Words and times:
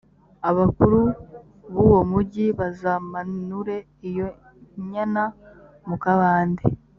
abakuru 0.49 0.99
b’uwo 1.71 2.01
mugi 2.11 2.45
bazamanure 2.59 3.77
iyo 4.09 4.27
nyana 4.91 5.23
mu 5.87 5.95
kabande 6.03 6.63